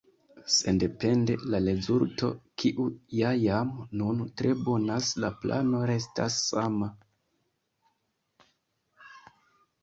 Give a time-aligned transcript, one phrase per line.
[0.51, 2.29] Sendepende de la rezulto,
[2.63, 2.85] kiu
[3.17, 6.89] ja jam nun tre bonas, la plano restas sama.